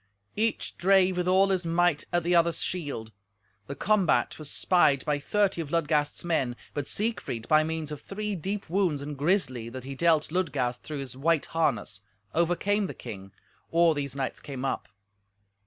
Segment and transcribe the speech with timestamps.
[0.35, 3.11] Each drave with all his might at the other's shield.
[3.67, 8.33] The combat was spied by thirty of Ludgast's men, but Siegfried, by means of three
[8.33, 12.01] deep wounds and grisly that he dealt Ludgast through his white harness,
[12.33, 13.31] overcame the king
[13.69, 14.87] or these knights came up.